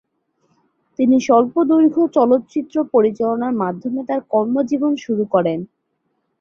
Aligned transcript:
তিনি 0.99 1.17
স্বল্পদৈর্ঘ্য 1.19 2.03
চলচ্চিত্র 2.17 2.75
পরিচালনার 2.93 3.53
মাধ্যমে 3.63 4.01
তার 4.09 4.21
কর্মজীবন 4.29 4.93
শুরু 4.97 5.23
করেন। 5.33 5.59